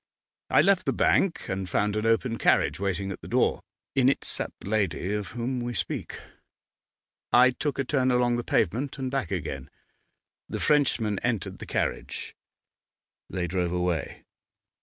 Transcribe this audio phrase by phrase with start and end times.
[0.49, 3.61] I left the bank, and found an open carriage waiting at the door.
[3.93, 6.19] In it sat the lady of whom we speak.
[7.31, 9.69] I took a turn along the pavement and back again.
[10.49, 12.35] The Frenchman entered the carriage;
[13.29, 14.23] they drove away.